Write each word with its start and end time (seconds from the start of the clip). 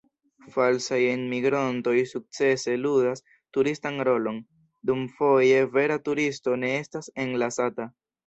Falsaj 0.53 0.97
enmigrontoj 1.09 1.91
sukcese 2.11 2.73
ludas 2.85 3.21
turistan 3.57 4.01
rolon, 4.09 4.41
dum 4.91 5.05
foje 5.19 5.59
vera 5.77 5.99
turisto 6.09 6.57
ne 6.65 6.75
estas 6.81 7.13
enlasata. 7.27 7.87